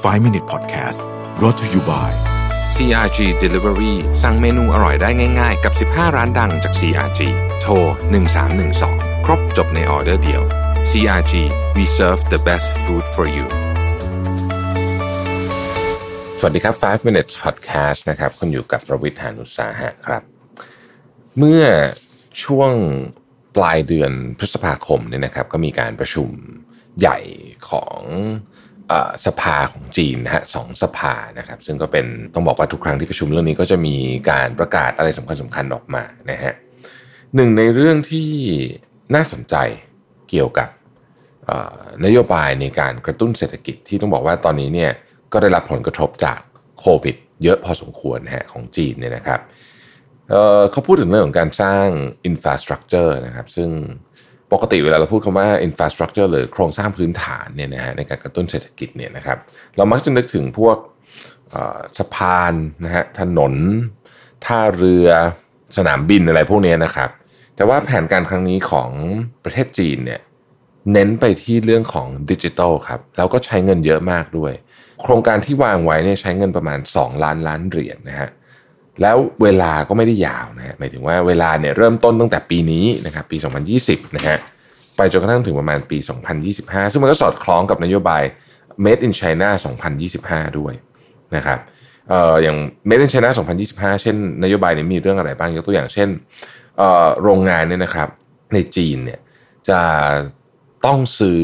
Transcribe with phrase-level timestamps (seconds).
[0.00, 1.00] 5 Minute Podcast
[1.38, 2.10] brought to you by
[2.74, 5.08] CRG Delivery สั่งเมนูอร่อยได้
[5.40, 7.20] ง่าย ๆ กับ 15 ร้านดังจาก CRG
[7.60, 7.72] โทร
[8.50, 10.42] 1312 ครบจบในออเดอร์เดียว
[10.90, 11.34] CRG
[11.76, 13.46] we serve the best food for you
[16.40, 20.22] สวัสดีครับ 5 minutes podcast นะครับคุณอยู่กับประวิทยานุสาหะครับ
[21.38, 21.64] เมื่อ
[22.44, 22.72] ช่วง
[23.56, 26.30] ปลายเดือนพฤษภาคมเนี่ยนะครับ ก็มีการประชุม
[27.00, 27.18] ใหญ่
[27.70, 28.00] ของ
[29.26, 33.96] สภาของจีนนะฮะสองสภานะครับ ซึ่งก็เป็นต้องบอกว่าทุกครั้งที่ประชุมเรื่องนี้ก็จะมี
[34.30, 36.52] การประกาศอะไรสำคัญสำคัญออกมานะฮะ
[37.34, 38.30] หนึ่งในเรื่องที่
[39.14, 39.54] น่าสนใจ
[40.30, 40.68] เกี่ยวกับ
[42.04, 44.92] นโยบายในการกระตุ้นเศรษฐกิจที่ต้องบอกว่าตอนนี้เนี่ย
[45.32, 46.40] ก็ได้รับผลกระทบจาก
[46.80, 49.40] โควิด เยอะพอสมควรนะฮะของจีนเนี่ยนะครับ
[50.30, 51.86] เเขาพูดถึงเรื่องของการสร้าง
[52.30, 53.70] infrastructure นะครับซึ่ง
[54.52, 59.38] ปกติเวลาเราพูดคำว่า infrastructure หรือโครงสร้างพื้นฐานเนี่ยนะฮะในการกระตุ้นเศรษฐกิจเนี่ยนะครับ
[59.76, 60.76] เรามักจะนึกถึงพวก
[61.98, 63.54] สะพานนะฮะถนน
[64.44, 65.08] ท่าเรือ
[65.76, 67.10] สนามบินอะไรพวกเนี้ยนะครับ
[67.56, 68.90] แต่ว่าแผนการครั้งนี้ของ
[69.44, 70.20] ประเทศจีนเนี่ย
[70.92, 74.52] เน้นไปที่เรื่องของดิจิทัลครับแล้วก็ใช้เงินเยอะมากด้วย
[75.02, 78.30] โครงการที่วางไว้เนี่ยใช้เงินประมาณ 2 ล้านล้านเหรียญนะฮะ
[79.02, 83.36] แล้วเวลาก็ไม่ได้ยาวนะฮะหมายถึงว่าเวลาเนี่ยเริ่มต้นตั้งแต่ปีนี้นะครับปี
[83.76, 84.38] 2020 นะฮะ
[84.96, 85.98] ไปจนกระทั่งถึงประมาณปี
[86.46, 88.22] 2025 ซึ่งมันก็สอดคล้องกับนโยบาย
[88.84, 89.48] Made in China
[90.04, 90.74] 2025 ด้วย
[91.36, 91.58] นะครับ
[92.08, 92.56] เอ่ออย่าง
[92.88, 93.30] Made in China
[93.66, 96.08] 2025 เช่นนโยบายนี้มีเรื่องอะไรบ้างยกตัวอย่างเช่น
[96.78, 98.08] เอ่อโรงงานเนี่ยนะครับ
[98.54, 99.20] ในจีนเนี่ย
[99.68, 99.80] จะ
[100.86, 101.40] ต้องซื้อ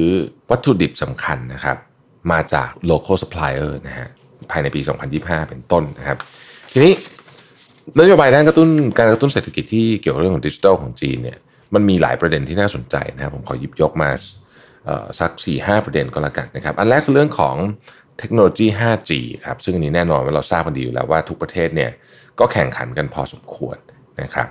[0.50, 1.76] วัตถุดิบสำคัญนะครับ
[2.32, 4.08] มาจาก local supplier นะฮะ
[4.50, 4.80] ภายในปี
[5.14, 6.18] 2025 เป็นต้นนะครับ
[6.72, 6.92] ทีนี้
[8.00, 11.38] นโยบายด้านกระตุ้นการกระตุ้นเศรษฐกิจที่เกี่ยวกับเรื่องของดิจิทัลของจีนเนี่ย
[11.74, 14.10] มันมีหลายประเด็นที่น่าสนใจนะครับผมขอหยิบยกมา
[15.20, 17.56] สัก 4-5 ประเด็นก็แล้วกันนะครับ อันแรกคือเรื่องของ
[18.18, 19.10] เทคโนโลยี 5G
[19.44, 21.90] ครับซึ่งอันนี้แน่นอนว่าเราทราบกันดีอยู่แล้วว่าทุกประเทศเนี่ย
[22.40, 23.76] ก็แข่งขันกันพอสมควร
[24.22, 24.48] นะครับ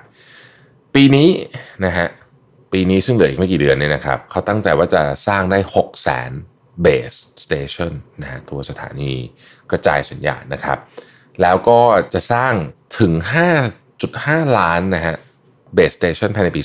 [0.96, 1.30] ปีนี้
[1.86, 2.08] นะฮะ
[2.74, 9.12] ปีนี้ซึ่งเหลืออีกไม่กี่เดือนเนี่ยนะครับเขาตั้งใจว่าจะสร้างได้ 6 0 0 0 0 0 base station นะฮะตัวสถานี
[9.72, 10.78] กระจายสัญญาณนะครับ
[11.42, 11.80] แล้วก็
[12.14, 12.54] จะสร้าง
[13.00, 13.14] ถึง
[13.86, 15.16] 5.5 ล้านนะฮะ
[15.78, 16.62] base station ภายในปี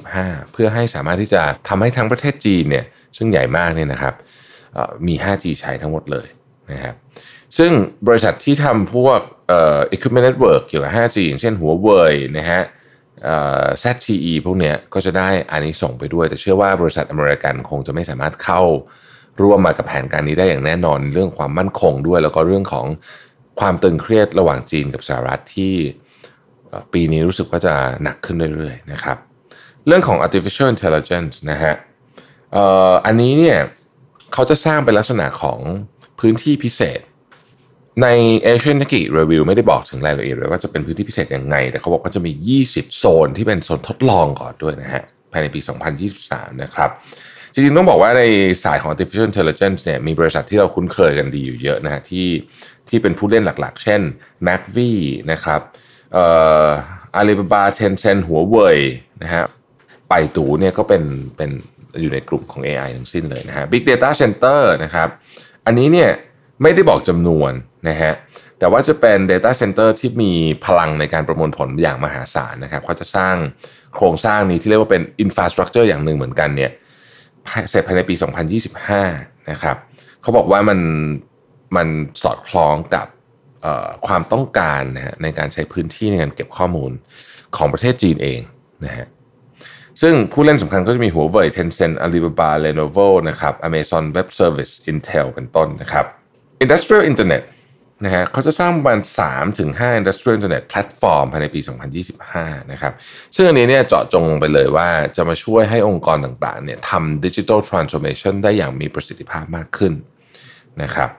[0.00, 2.84] 2025 เพื่อให้สามารถที่จะทำให้ทั้งประเทศจีนเนี่ย
[3.16, 4.14] ซึ่งใหญ่มากเนี่ยนะครับ
[5.06, 6.28] มี 5G ใช้ทั้งหมดเลย
[6.72, 6.94] นะครับ
[7.58, 7.72] ซึ่ง
[8.08, 12.62] บริษัทที่ทำพวกเอ่อ equipment network เกี่ยวกับ 5G อย่างเช่นหัวเว่ยนะฮะ
[13.24, 18.62] เอ่อ ZTE พวกเนี้ยก็จะได้อันนี้ส่งไปด้วย แต่เชื่อว่าบริษัทอเมริกันคงจะไม่สามารถเข้า
[19.42, 22.86] ร่วมมากับแผนการนี้ได้อย่างแน่นอน เรื่องความมั่นคงด้วย แล้วก็เรื่องของ
[23.60, 25.74] ความตึงเครียดระหว่างจีนกับสหรัฐที่
[26.92, 29.16] ปีนี้รู้สึกว่าจะหนักขึ้นเรื่อยๆนะครับ
[29.86, 31.74] เรื่องของ artificial intelligence นะฮะ
[33.06, 33.58] อันนี้เนี่ย
[34.32, 35.58] เขาจะสร้างเป็นลักษณะของ
[36.20, 37.00] พื้นที่พิเศษ
[38.02, 38.08] ใน
[38.52, 45.60] Asian n a k i Review ไม่ได้บอกถึงรายละเอียดเลยว่าจะเป็นพื้นที่พิเศษยังไง แต่เขาบอกว่าจะมี 20 โซนที่เป็นโซนทดลองก่อนด้วยนะฮะภายในปี
[46.10, 46.90] 2023 นะครับ
[47.54, 48.22] จริงๆต้องบอกว่าใน
[48.64, 52.28] สายของ artificial intelligence เนี่ยมีบริษัทที่เราคุ้นเคยกันดีอยู่เยอะนะฮะที่
[52.88, 54.00] ที่เป็นผู้เล่นหลักๆ เช่น
[54.46, 54.76] m a c v
[55.32, 55.60] นะครับ
[56.12, 56.24] เอ่
[56.66, 56.68] อ
[57.20, 58.78] Alibaba Tencent หัวเว่ย
[59.22, 59.44] นะฮะ
[60.08, 61.02] ไปตูเนี่ยก็เป็น
[61.36, 61.50] เป็น
[62.00, 65.08] อยู่ในกลุ่มของ AI ทั้งสิ้นเลยนะฮะ Big Data Center นะครับ
[65.66, 66.10] อันนี้เนี่ย
[66.62, 67.52] ไม่ได้บอกจำนวน
[67.88, 68.12] นะฮะ
[68.58, 70.32] แต่ว่าจะเป็น Data Center ที่มี
[70.64, 73.36] พลังในการประมวลผลอย่างมหาศาลนะครับเขาจะสร้าง
[73.96, 76.70] โครงสร้างนี้ที่เรียกว่าเป็น Infrastructure อย่างหนึ่งเหมือนกันเนี่ย
[77.70, 78.14] เสร็จภายในปี
[78.82, 79.76] 2025 นะครับ
[80.22, 80.80] เขาบอกว่ามัน
[81.76, 81.88] มัน
[82.22, 83.06] สอดคล้องกับ
[84.06, 86.92] ความต้องการนะฮะในการใช้พื้นที่ในการเก็บข้อมูล
[87.56, 88.40] ของประเทศจีนเอง
[88.84, 89.06] นะฮะ
[90.02, 96.04] ซึ่งผู้เล่นสำคัญก็จะมีหัวเว่ย Tencent Alibaba Lenovo นะครับ Amazon Web Service Intel เป็นต้นนะครับ
[96.64, 97.42] Industrial Internet
[98.04, 101.60] นะฮะเขาจะสร้างประมาณ3ถึง5 Industrial Internet Platform ภายในปี
[102.14, 102.92] 2025 นะครับ
[103.34, 109.92] ซึ่งอันนี้เนี่ยเจาะจงไปเลยว่าจะมาช่วยให้องค์กรต่างๆเนี่ยทำ Digital Transformation ได้อย่างมีประสิทธิภาพมากขึ้น
[110.82, 111.10] นะครับ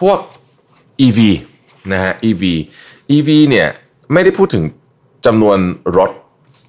[0.00, 0.18] พวก
[1.06, 1.18] EV
[1.92, 2.44] นะฮะ EV
[3.16, 3.68] EV เนี่ย
[4.12, 4.64] ไม่ได้พูดถึง
[5.26, 5.58] จำนวน
[5.98, 6.10] รถ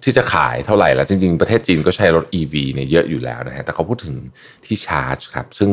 [0.03, 4.15] ที่จะขายเท่าไหร่แล้วจริง ๆ ประเทศจีนก็ใช้รถ EV เนี่ยเยอะอยู่แล้วนะฮะแต่เขาพูดถึง
[4.65, 5.71] ที่ชาร์จครับ ซึ่ง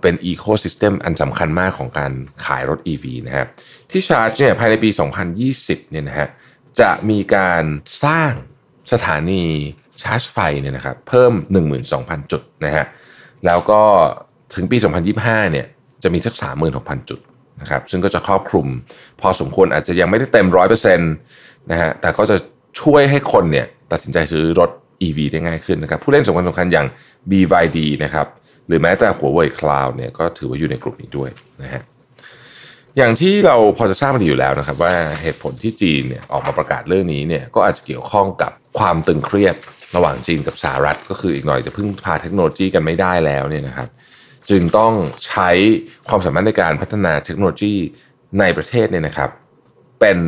[0.00, 2.12] เป็นอีโค y ิสเต็มอันสำคัญมากของการ
[2.44, 3.46] ขายรถ EV นะฮะ
[3.90, 4.90] ที่ชาร์จเนี่ยภายในปี
[5.40, 6.28] 2020 เนี่ยนะฮะ
[6.80, 7.64] จะมีการ
[8.04, 8.32] สร้าง
[8.92, 9.42] สถานี
[10.02, 11.32] ชาร์จไฟเนี่ยนะครับเพิ่ม
[11.82, 12.84] 12,000 จุดนะฮะ
[13.46, 13.82] แล้วก็
[14.54, 14.76] ถึงปี
[15.14, 15.66] 2025 เนี่ย
[16.02, 16.34] จะมีสัก
[16.72, 17.20] 36,000 จุด
[17.60, 18.66] นะครับซึ่งก็จะครอบคลุม
[19.20, 20.46] พอสมควรอาจจะยังไม่ได้เต็ม
[20.92, 22.36] 100%นะฮะแต่ก็จะ
[22.80, 24.70] ช่วยให้คนเนี่ยตัดสินใจซื้อรถ
[25.06, 26.86] EV ได้ง่ายขึ้นนะครับผู้เล่นสำคัญสำคัญอย่าง
[27.30, 28.26] BYD นะครับ
[28.66, 31.30] หรือแม้แต่หัวเว่ยคลาวเนี่ยก็ถือว่าอยู่ในกลุ่มนี้ด้วย
[31.62, 31.82] นะฮะ
[32.96, 39.56] อย่างที่เราพอจะทราบกันอยู่แล้วนะครับ ว่าเหตุผลที่จีนเนี่ยออกมาประกาศเรื่องนี้เนี่ยก็อาจจะเกี่ยวข้องกับความตึงเครียด
[39.96, 43.88] ระหว่างจีนกับสหรัฐ ก็คืออีกหน่อยจะพึ่งพาเทคโนโลยีกันไม่ได้แล้วเนี่ยนะครับ
[44.50, 44.92] จึงต้อง
[45.26, 45.50] ใช้
[46.08, 47.74] ความสามารถในการพัฒนาเทคโนโลยี
[48.40, 49.30] ในประเทศเนี่ยนะครับ
[50.00, 50.18] เป็น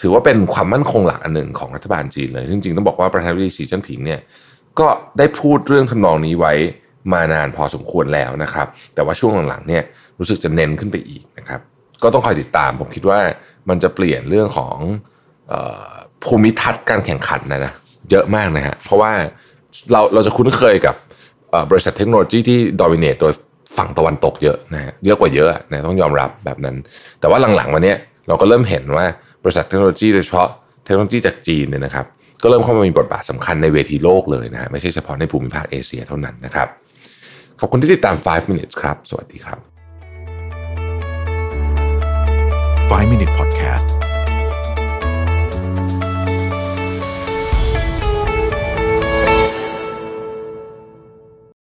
[0.00, 4.20] ถือว่าเป็นความมั่นคงหลักอันหนึ่งของรัฐบาลจีนเลยจริงๆต้องบอกว่าประธานาธิบดีสีจิ้นผิงเนี่ย
[4.80, 4.86] ก็
[5.18, 6.52] ได้พูดเรื่องทำนองนี้ไว้
[7.12, 9.82] มานานพอสมควรแล้วนะครับ แต่ว่าช่วงหลังๆเนี่ย
[10.18, 11.60] รู้สึกจะเน้นขึ้นไปอีกนะครับ
[12.02, 13.20] ก็ต้องคอยติดตามผมคิดว่า
[13.68, 14.76] มันจะเปลี่ยนเรื่องของ
[15.52, 15.54] อ
[15.88, 15.92] อ
[16.24, 17.72] ภูมิทัศน์การแข่งขันนะนะ
[18.10, 19.12] เยอะมากนะฮะเพราะว่า
[19.92, 20.94] เราเราจะคุ้นเคยกับ
[21.70, 23.32] บริษัทเทคโนโลยีที่ดอมิเนตโดย
[23.76, 26.76] ฝั่งตะวันตกเยอะนะฮะเยอะกว่าเยอะนะต้องยอมรับแบบนั้น
[27.20, 27.94] แต่ว่าหลังๆมาเนี้
[28.28, 29.06] เราก็เริ่มเห็นว่า
[29.42, 30.48] บริษัทเทคโนโลยีโดยเฉพาะ
[30.84, 32.06] เทคโนโลยีจากจีนเนี่ยนะครับ
[32.42, 36.68] ก็เริ่มเข้ามามีบทบาทสำคัญในเวทีโลกเลยนะฮะไม่ใช่เฉพาะในภูมิภาคเอเชียเท่านั้นนะครับ
[37.60, 39.60] ขอบคุณที่ติดตาม 5 minutes ครับ สวัสดีครับ
[42.90, 44.07] 5 Minute Podcast